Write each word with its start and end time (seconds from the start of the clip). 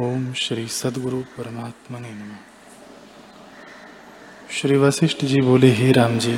ओम 0.00 0.32
श्री 0.32 0.66
सदगुरु 0.66 1.16
परमात्मा 1.36 1.98
ने 1.98 2.10
नम। 2.10 2.36
श्री 4.50 4.76
वशिष्ठ 4.76 5.24
जी 5.24 5.40
बोले, 5.40 5.70
हे 5.70 5.90
राम 5.92 6.18
जी, 6.18 6.36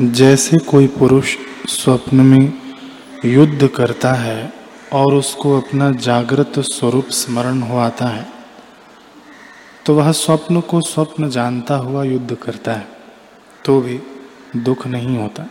जैसे 0.00 0.58
कोई 0.58 0.86
पुरुष 0.86 1.36
स्वप्न 1.68 2.20
में 2.20 2.52
युद्ध 3.24 3.68
करता 3.68 4.12
है 4.12 4.52
और 4.92 5.14
उसको 5.14 5.56
अपना 5.60 5.90
जागृत 5.98 6.58
स्वरूप 6.58 7.08
स्मरण 7.10 7.60
हो 7.60 7.78
आता 7.78 8.06
है 8.06 8.26
तो 9.86 9.94
वह 9.94 10.10
स्वप्न 10.12 10.60
को 10.60 10.80
स्वप्न 10.80 11.30
जानता 11.30 11.76
हुआ 11.76 12.02
युद्ध 12.04 12.34
करता 12.34 12.72
है 12.72 12.86
तो 13.64 13.80
भी 13.80 13.98
दुख 14.56 14.86
नहीं 14.86 15.16
होता। 15.18 15.46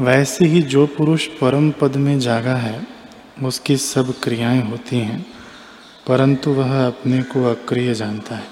वैसे 0.00 0.46
ही 0.46 0.62
जो 0.62 0.86
पुरुष 0.86 1.26
परम 1.40 1.70
पद 1.70 1.96
में 1.96 2.18
जागा 2.20 2.56
है, 2.56 2.86
उसकी 3.42 3.76
सब 3.76 4.14
क्रियाएँ 4.20 4.62
होती 4.62 4.98
हैं। 4.98 5.37
परंतु 6.08 6.50
वह 6.50 6.86
अपने 6.86 7.22
को 7.22 7.44
अक्रिय 7.44 7.94
जानता 7.94 8.34
है। 8.34 8.46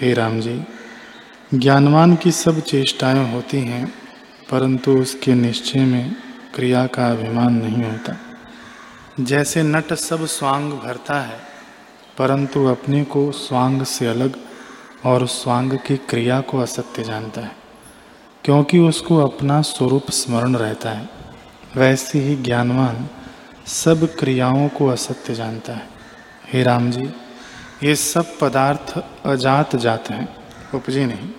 हे 0.00 0.12
राम 0.14 0.40
जी 0.40 0.60
ज्ञानवान 1.54 2.14
की 2.16 2.30
सब 2.32 2.60
चेष्टाएँ 2.60 3.32
होती 3.32 3.58
हैं, 3.58 3.94
परंतु 4.50 4.92
उसके 4.92 5.34
निश्चय 5.34 5.80
में 5.80 6.16
क्रिया 6.54 6.86
का 6.86 7.10
अभिमान 7.10 7.54
नहीं 7.54 7.82
होता। 7.84 8.16
जैसे 9.20 9.62
नट 9.62 9.92
सब 9.92 10.24
स्वांग 10.26 10.72
भरता 10.72 11.20
है, 11.20 11.38
परंतु 12.18 12.64
अपने 12.66 13.04
को 13.04 13.32
स्वांग 13.32 13.82
से 13.82 14.06
अलग 14.06 14.36
और 15.04 15.26
स्वांग 15.26 15.72
की 15.78 15.96
क्रिया 15.96 16.40
को 16.40 16.58
असत्य 16.58 17.02
जानता 17.02 17.40
है, 17.40 17.56
क्योंकि 18.44 18.78
उसको 18.78 19.16
अपना 19.16 19.60
स्वरूप 19.62 20.10
स्मरण 20.10 20.56
रहता 20.56 20.90
है। 20.90 21.08
वैसे 21.76 22.18
ही 22.18 22.36
ज्ञानवान 22.36 23.06
सब 23.66 24.08
क्रियाओं 24.16 24.68
को 24.68 24.88
असत्य 24.88 25.34
जानता 25.34 25.72
है। 25.72 25.95
हे 26.52 26.62
राम 26.62 26.90
जी, 26.90 27.10
ये 27.82 27.94
सब 27.94 28.38
पदार्थ 28.38 29.04
अजात 29.26 29.76
जात 29.76 30.10
हैं, 30.10 30.36
उपजे 30.74 31.06
नहीं। 31.06 31.30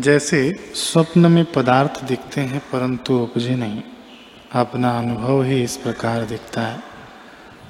जैसे 0.00 0.72
स्वप्न 0.74 1.32
में 1.32 1.52
पदार्थ 1.52 2.04
दिखते 2.04 2.40
हैं, 2.40 2.60
परंतु 2.60 3.14
उपजे 3.14 3.56
नहीं। 3.56 3.82
अपना 4.52 4.98
अनुभव 4.98 5.42
ही 5.42 5.62
इस 5.62 5.76
प्रकार 5.76 6.24
दिखता 6.24 6.60
है। 6.60 6.80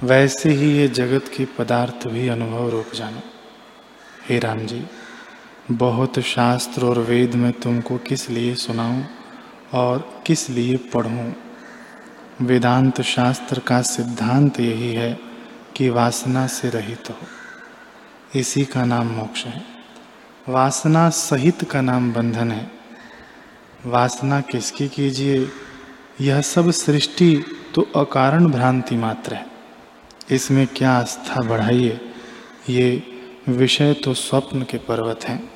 वैसे 0.02 0.50
ही 0.50 0.72
ये 0.72 0.88
जगत 0.88 1.24
के 1.36 1.44
पदार्थ 1.44 2.06
भी 2.06 2.28
अनुभव 2.28 2.68
रूप 2.68 2.86
जानो। 2.94 3.20
हे 4.28 4.38
राम 4.38 4.58
जी, 4.58 4.86
बहुत 5.70 6.18
शास्त्र 6.18 6.84
और 6.84 6.98
वेद 6.98 7.34
में 7.34 7.52
तुमको 7.52 7.98
किस 7.98 8.30
लिए 8.30 8.54
सुनाऊं 8.54 9.02
और 9.74 10.22
किस 10.26 10.50
लिए 10.50 10.76
पढ़ूं? 10.76 11.32
वेदांत 12.42 13.00
शास्त्र 13.00 13.58
का 13.58 13.82
सिद्धांत 13.82 14.60
यही 14.60 14.94
है 14.94 15.33
कि 15.76 15.88
वासना 15.88 16.46
से 16.46 16.70
रहित 16.70 17.10
हो। 17.10 17.16
इसी 18.38 18.64
का 18.64 18.84
नाम 18.84 19.06
मोक्ष 19.06 19.44
है। 19.44 19.62
वासना 20.48 21.10
सहित 21.10 21.70
का 21.70 21.80
नाम 21.80 22.12
बंधन 22.12 22.52
है। 22.52 22.70
वासना 23.86 24.40
किसकी 24.40 24.88
कीजिए? 24.88 25.48
यह 26.20 26.40
सब 26.40 26.70
सृष्टि 26.70 27.44
तो 27.74 27.82
अकारण 27.96 28.46
भ्रांति 28.46 28.96
मात्र 28.96 29.34
है। 29.34 29.46
इसमें 30.30 30.66
क्या 30.66 30.92
आस्था 30.92 31.40
बढ़ाइए 31.42 32.00
ये 32.68 33.02
विषय 33.48 33.94
तो 33.94 34.14
स्वप्न 34.14 34.62
के 34.62 34.78
पर्वत 34.78 35.24
हैं। 35.24 35.53